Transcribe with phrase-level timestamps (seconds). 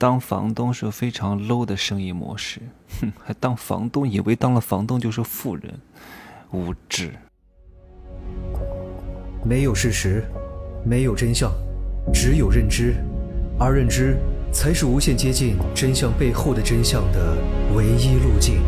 [0.00, 2.58] 当房东是非常 low 的生意模式，
[3.02, 5.78] 哼，还当房东，以为当了房东就是富人，
[6.52, 7.12] 无知。
[9.44, 10.24] 没有事实，
[10.86, 11.52] 没有真相，
[12.14, 12.94] 只有认知，
[13.58, 14.16] 而认知
[14.50, 17.36] 才是无限接近真相背后的真相的
[17.76, 18.62] 唯一路径。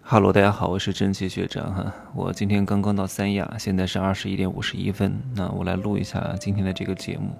[0.00, 7.36] 哈喽，大家好，我是真奇学长哈，我今天刚刚到三亚，现在是二十一点五十一分，那我来录一下今天的这个节目。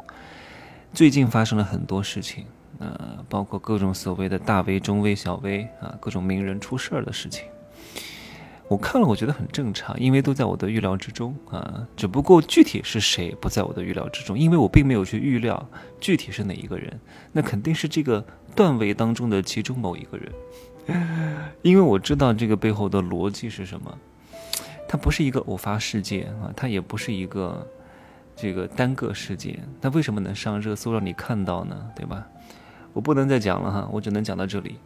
[0.94, 2.44] 最近发生了很多事情，
[2.78, 7.44] 呃，包括各种所谓的大 V、中 V、小 V 啊，各种名人出事儿的事情。
[8.68, 11.86] 我看了，我觉得很正常，因为都在我的预料之中啊。
[11.96, 15.68] 只不过具体是谁不在我的预料之中，因为我并没有去预料
[16.00, 16.98] 具体是哪一个人，
[17.32, 18.24] 那肯定是这个
[18.56, 20.32] 段位当中的其中某一个人，
[21.62, 23.96] 因为我知道这个背后的逻辑是什么。
[24.88, 27.66] 它不是一个偶发事件啊，它也不是一个。
[28.40, 31.90] 这个单个事件，那为什么能上热搜让你看到呢？
[31.96, 32.24] 对吧？
[32.92, 34.76] 我不能再讲了哈，我只能讲到这里，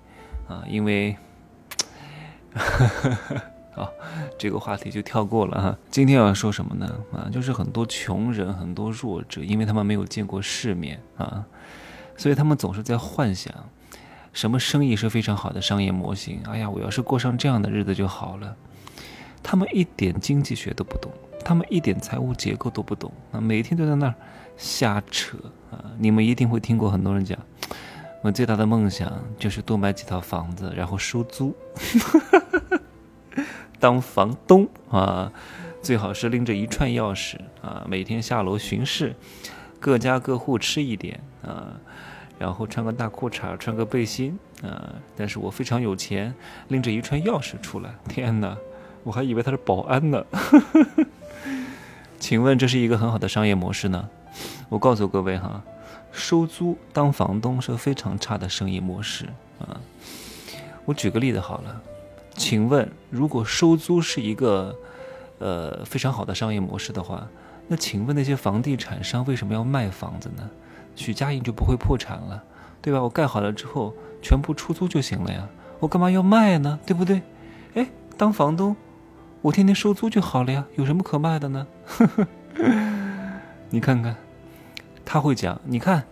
[0.48, 1.17] 啊，因为，
[3.73, 3.91] 好，
[4.39, 5.78] 这个话题就跳过了哈。
[5.91, 6.98] 今天要说什么呢？
[7.12, 11.45] 啊，就是很多穷人，很多弱者，因为他们没有见过世面啊，
[12.17, 13.53] 所以他们总是在幻想，
[14.33, 16.41] 什么生意是非常好的商业模型。
[16.47, 18.56] 哎呀，我要是过上这样的日子就好了。
[19.42, 21.11] 他们一点经济学都不懂。
[21.45, 24.15] 他们一点财务结构都不懂啊，每天都在那儿
[24.57, 25.37] 瞎扯
[25.71, 25.85] 啊！
[25.98, 27.39] 你们一定会听过很多人讲，
[28.23, 31.55] 我最大的梦想就是多买几套房子，然后收租，
[33.81, 35.33] 当房东啊！
[35.83, 39.15] 最好是拎着一串钥匙啊，每天下楼巡视，
[39.81, 41.81] 各家各户吃一点啊，
[42.39, 44.95] 然后穿个大裤衩，穿个背心啊！
[45.17, 46.33] 但是我非常有钱，
[46.69, 48.57] 拎着一串钥匙出来，天哪！
[49.03, 50.25] 我还以为他是保安呢。
[52.23, 54.09] 请问这是一个很好的商业模式呢？
[54.69, 55.61] 我告诉各位哈，
[56.12, 59.27] 收租当房东是非常差的生意模式
[59.59, 59.81] 啊。
[60.84, 61.83] 我举个例子好了，
[62.37, 64.73] 请问如果收租是一个
[65.41, 67.27] 呃非常好的商业模式的话，
[67.67, 70.48] 那请问那些房地产商为什么要卖房子呢？
[70.95, 72.45] 许家印就不会破产了，
[72.80, 73.02] 对吧？
[73.02, 73.92] 我盖好了之后
[74.23, 75.48] 全部出租就行了呀，
[75.80, 76.79] 我干嘛要卖呢？
[76.86, 77.20] 对不对？
[77.75, 78.77] 哎，当房东。
[79.42, 81.67] 我天天收租就好了呀，有什么可卖的呢？
[83.70, 84.14] 你看看，
[85.05, 85.61] 他会讲。
[85.64, 86.05] 你看，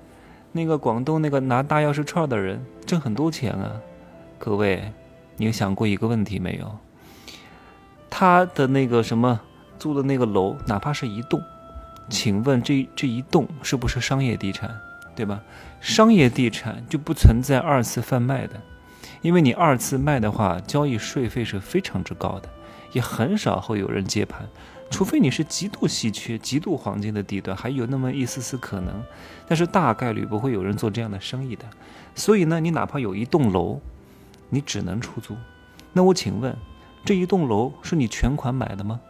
[0.50, 3.80] 那个广东那个拿大钥匙串的人挣很多钱啊。
[4.36, 4.92] 各位，
[5.36, 6.76] 你有想过一个问题没有？
[8.10, 9.40] 他的那个什么
[9.78, 11.40] 租的那个楼，哪怕是一栋，
[12.08, 14.68] 请问这这一栋是不是商业地产？
[15.14, 15.40] 对吧？
[15.80, 18.60] 商业地产就不存在二次贩卖的，
[19.22, 22.48] 因为你二次卖的话，交易税费是非常之高的。
[22.92, 24.48] 也很少会有人接盘，
[24.90, 29.02] 除非你是极度稀缺、极度黄金的地段，还有那么一丝丝可能，
[29.46, 31.64] 但是大概率不会有人做这样的生意的。
[32.14, 33.80] 所以呢，你哪怕有一栋楼，
[34.48, 35.36] 你只能出租。
[35.92, 36.56] 那我请问，
[37.04, 39.00] 这一栋楼是你全款买的吗？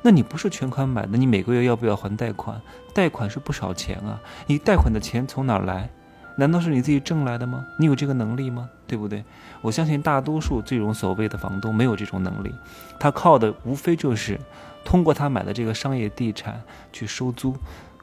[0.00, 2.60] 那你不是全款买的，你每个月要不要还贷款？
[2.94, 5.90] 贷款是不少钱啊，你贷款的钱从哪来？
[6.38, 7.66] 难道是你自己挣来的吗？
[7.78, 8.70] 你有这个能力吗？
[8.86, 9.24] 对不对？
[9.60, 12.54] 我相信大多数这种所谓的房东没有这种能力，
[12.98, 14.38] 他靠的无非就是
[14.84, 16.62] 通过他买的这个商业地产
[16.92, 17.56] 去收租。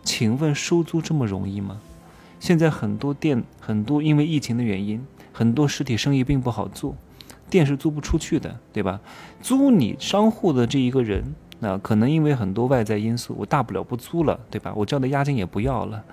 [0.04, 1.80] 请问收租这么容易吗？
[2.42, 5.02] 现在很多店，很多因为疫情的原因，
[5.32, 6.94] 很多实体生意并不好做，
[7.50, 9.00] 店是租不出去的，对吧？
[9.42, 11.24] 租你商户的这一个人，
[11.60, 14.74] 那可能因为很多外在因素，我大不了不租了，对吧？
[14.76, 16.04] 我交的押金也不要了。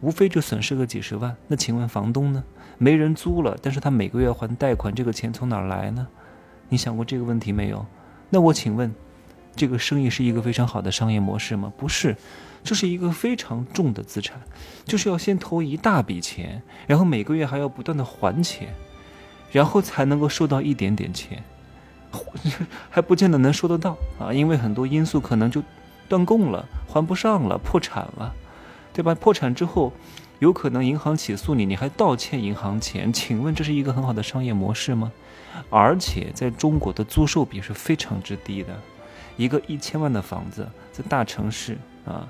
[0.00, 2.44] 无非就损失个几十万，那请问房东呢？
[2.78, 6.06] 没人租了，但是他每个月还贷款，这个钱从哪儿来呢？
[6.68, 7.84] 你想过这个问题没有？
[8.28, 8.94] 那我请问，
[9.54, 11.72] 这个生意是一个非常好的商业模式吗？
[11.78, 12.14] 不是，
[12.62, 14.38] 这是一个非常重的资产，
[14.84, 18.74] 就是要先投一大笔钱，然后每个月还要不断的还钱，
[19.50, 21.42] 然后才能够收到一点点钱，
[22.90, 25.62] 还不见得能收得到啊，因为很多因素可能就
[26.08, 28.34] 断供了，还不上了，破产了。
[28.96, 29.14] 对吧？
[29.14, 29.92] 破产之后，
[30.38, 33.12] 有可能银行起诉你，你还倒欠银行钱。
[33.12, 35.12] 请问这是一个很好的商业模式吗？
[35.68, 38.74] 而且在中国的租售比是非常之低的，
[39.36, 41.76] 一个一千万的房子在大城市
[42.06, 42.26] 啊，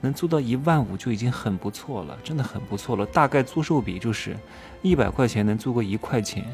[0.00, 3.04] 能租到一万五就已经很不错了，真的很不错了。
[3.04, 4.36] 大概租售比就是
[4.82, 6.44] 一百块钱能租个一块钱，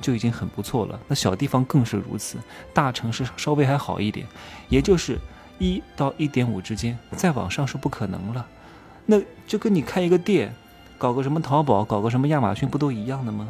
[0.00, 1.00] 就已经很不错了。
[1.08, 2.38] 那小地方更是如此，
[2.72, 4.24] 大城市稍微还好一点，
[4.68, 5.18] 也就是
[5.58, 8.46] 一到一点五之间，再往上是不可能了。
[9.06, 10.54] 那就跟你开一个店，
[10.98, 13.48] 搞个什么淘宝，搞个什么亚马逊，不都一样的吗？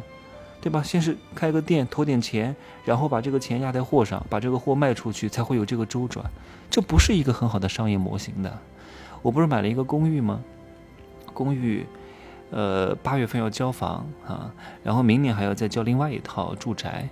[0.61, 0.81] 对吧？
[0.81, 2.55] 先是开个店，投点钱，
[2.85, 6.25] 然后把这个钱压在货上，把这个货卖出去，才会有这个周转。
[6.69, 8.59] 这不是一个很好的商业模型的。
[9.21, 10.41] 我不是买了一个公寓吗？
[11.33, 11.85] 公寓，
[12.49, 14.51] 呃，八月份要交房啊，
[14.83, 17.09] 然后明年还要再交另外一套住宅，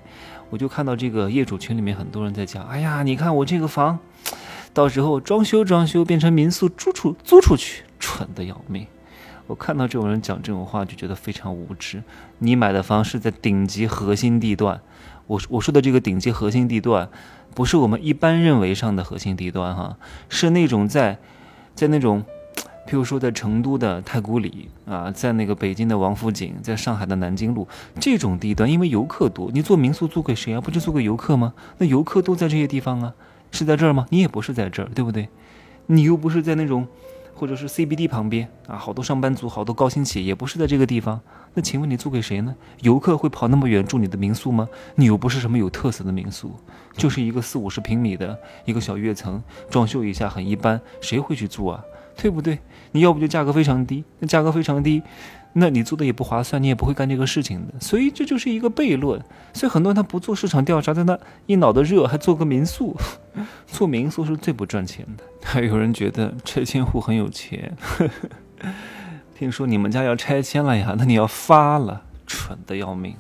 [0.49, 3.99] 我就看到这个业主群里面很多人在讲，哎呀，你看我这个房，
[4.73, 8.85] 到时候装修装修变成民宿租出租出去，蠢的要命。
[9.47, 12.03] 我看到这种人讲这种话就觉得非常无知。
[12.39, 14.81] 你买的房是在顶级核心地段，
[15.27, 17.07] 我我说的这个顶级核心地段，
[17.55, 19.95] 不是我们一般认为上的核心地段哈，
[20.27, 21.17] 是那种在
[21.73, 22.25] 在那种。
[22.87, 27.65] 譬如说，在成都的太古里啊，在那个北京的王府井，在上海的南京路
[27.99, 30.59] 这种地段，因为游客多，你做民宿租给谁啊？
[30.59, 31.53] 不就租给游客吗？
[31.77, 33.13] 那游客都在这些地方啊，
[33.51, 34.07] 是在这儿吗？
[34.09, 35.29] 你也不是在这儿，对不对？
[35.85, 36.87] 你又不是在那种，
[37.41, 41.19] 或者是 CBD 旁边啊，好多上班族，好多高新企业，也不是在这个地方。
[41.55, 42.55] 那请问你租给谁呢？
[42.81, 44.69] 游客会跑那么远住你的民宿吗？
[44.93, 46.51] 你又不是什么有特色的民宿，
[46.93, 49.41] 就是一个四五十平米的一个小跃层，
[49.71, 51.83] 装修一下很一般，谁会去住啊？
[52.15, 52.59] 对不对？
[52.91, 55.01] 你要不就价格非常低，那价格非常低，
[55.53, 57.73] 那你做的也不划算，你也不会干这个事情的。
[57.79, 59.21] 所以这就是一个悖论。
[59.53, 62.95] 所以很多人他不做市场调查，在那一脑子热，还做个民宿，
[63.67, 65.23] 做民宿是最不赚钱的。
[65.43, 67.75] 还有人觉得拆迁户很有钱，
[69.37, 70.95] 听说你们家要拆迁了呀？
[70.97, 73.15] 那你要发了，蠢的要命，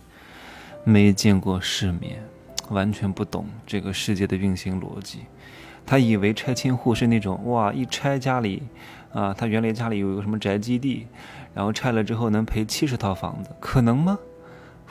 [0.83, 2.23] 没见过世面，
[2.69, 5.19] 完全不懂这个世界的运行逻辑。
[5.85, 8.63] 他以为拆迁户是那种哇，一拆家里，
[9.13, 11.07] 啊，他原来家里有一个什么宅基地，
[11.53, 14.17] 然后拆了之后能赔七十套房子，可能吗？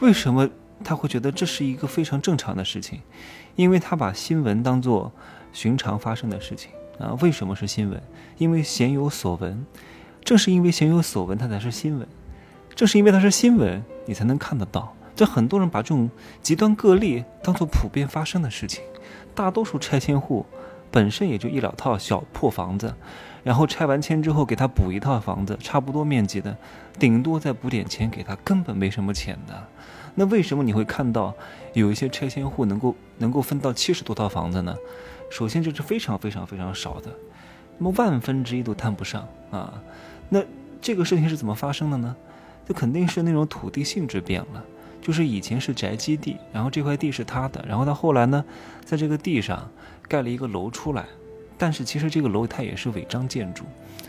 [0.01, 0.49] 为什么
[0.85, 3.01] 他会觉得这是一个非常正常的事情？
[3.57, 5.13] 因为他把新闻当做
[5.53, 7.17] 寻常发生的事情啊。
[7.21, 8.01] 为什么是新闻？
[8.39, 9.67] 因为鲜有所闻，
[10.25, 12.07] 正是因为鲜有所闻，它才是新闻。
[12.75, 14.95] 正是因为它是新闻，你才能看得到。
[15.15, 16.09] 这很多人把这种
[16.41, 18.83] 极端个例当做普遍发生的事情，
[19.35, 20.47] 大多数拆迁户。
[20.93, 22.93] 本身也就一两套小破房子，
[23.43, 26.57] 然后拆完迁之后给他补一套房子，差不多面积的，
[26.99, 29.67] 顶多再补点钱给他，根本没什么钱的。
[30.15, 31.35] 那为什么你会看到
[31.73, 34.75] 有一些拆迁户能够能够分到七十多套房子呢？
[35.31, 37.11] 首先这是非常非常非常少的，
[37.79, 39.81] 那么万分之一都谈不上啊。
[40.29, 40.43] 那
[40.81, 42.15] 这个事情是怎么发生的呢？
[42.67, 44.63] 这肯定是那种土地性质变了，
[45.01, 48.45] 就是以前是宅基地，然后这块地是他的，然后他后来呢，
[48.85, 49.69] 在这个地上。
[50.09, 51.05] 盖了一个楼出来，
[51.61, 53.65] 但是其实这个楼它也是违章建筑，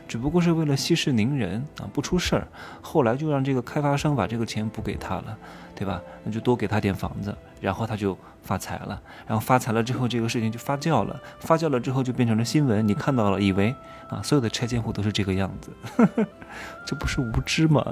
[0.08, 2.48] 只不过是为了息事宁人啊，不出事儿。
[2.82, 5.38] 后来就让这个开发商把这个钱补给他了，
[5.76, 6.02] 对吧？
[6.24, 9.02] 那就多给他点房子，然后他就发财了。
[9.28, 13.76] 然后发财了之后，这个事情就发酵了，发酵了之后就变成了新闻，你看到了，以为
[14.08, 16.08] 啊，所有的拆迁户都是这个样子，
[16.88, 17.86] 这不是无知吗？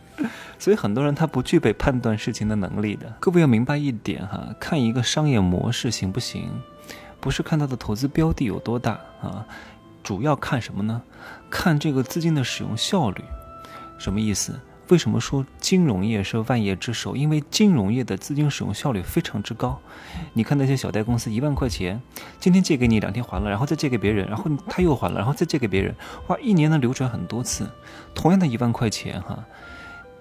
[0.58, 3.12] 所以很多人他不具备判断事情的能力的。
[3.20, 6.48] 各位要明白一点哈，看一个商业模式行不行？
[7.24, 9.46] 不是看它的投资标的有多大啊，
[10.02, 11.00] 主要看什么呢？
[11.48, 13.24] 看这个资金的使用效率。
[13.96, 14.60] 什么意思？
[14.88, 17.16] 为什么说金融业是万业之首？
[17.16, 19.80] 因为金融业的资金使用效率非常之高。
[20.34, 21.98] 你看那些小贷公司，一万块钱，
[22.38, 25.94] 今天借给你，两天还了，然后再借给别人，然后他又还了，然后再借给别人，
[26.26, 27.66] 哇，一年能流转很多次。
[28.14, 29.42] 同样的一万块钱，哈。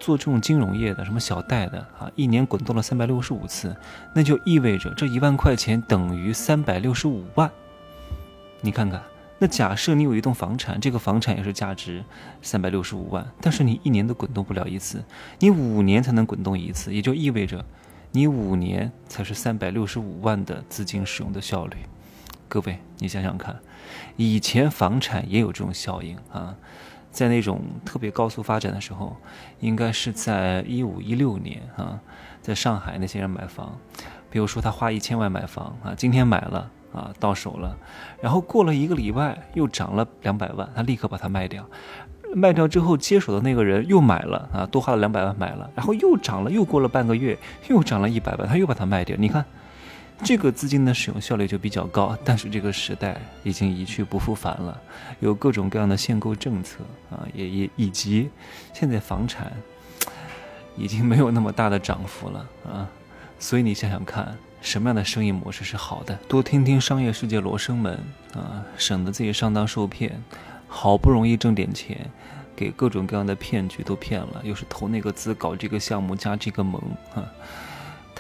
[0.04, 3.74] 做这种金融业的，什么小贷的啊，一年滚动了三百六十五次，
[4.14, 7.50] 那就意味着这一万块钱等于三百六十五万。
[8.60, 9.02] 你看看，
[9.40, 12.04] 那假设你有一栋房产，这个房产也是价值
[12.42, 15.02] 三百六十五万，但是你一年都滚动不了一次，
[15.40, 17.64] 你五年才能滚动一次，也就意味着
[18.12, 21.78] 你五年才是三百六十五万的资金使用的效率。
[22.50, 23.58] 各位，你想想看，
[24.18, 26.58] 以前房产也有这种效应啊。
[27.14, 29.16] 在那种特别高速发展的时候，
[29.60, 32.00] 应该是在一五一六年啊，
[32.42, 33.78] 在上海那些人买房，
[34.32, 37.78] 比如说他花一千万买房啊，今天买了啊，到手了，
[38.20, 41.64] 然后过了一个礼拜又涨了两百万，他立刻把它卖掉，
[42.34, 47.38] 卖掉之后接手的那个人又买了啊，多花了两百万买了，然后又涨了，又过了半个月
[47.70, 49.46] 又涨了一百万，他又把它卖掉，你看。
[50.22, 54.80] 这个资金的使用效率就比较高，但是这个时代已经一去不复返了，
[55.20, 56.80] 有各种各样的限购政策
[57.10, 58.30] 啊，也也以及
[58.74, 59.52] 现在房产
[60.78, 62.88] 已经没有那么大的涨幅了啊，
[63.40, 66.16] 所以你想想看，什么样的生意模式是好的？
[66.28, 68.00] 多听听商业世界罗生门
[68.34, 70.24] 啊，省得自己上当受骗，
[70.68, 72.10] 好不容易挣点钱，
[72.56, 76.82] 给各种各样的骗局都骗了，又是投那个资搞这个项目加这个盟
[77.14, 77.26] 啊。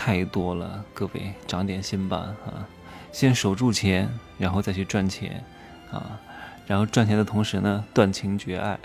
[0.05, 2.67] 太多了，各位长点心吧啊！
[3.13, 5.41] 先守住钱，然后再去赚钱
[5.89, 6.19] 啊！
[6.67, 8.77] 然后赚钱的同时呢，断情绝爱，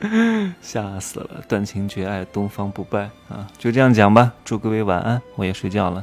[0.62, 1.44] 吓死了！
[1.46, 3.46] 断情绝爱，东方不败啊！
[3.58, 6.02] 就这样讲吧，祝各位晚安，我也睡觉了。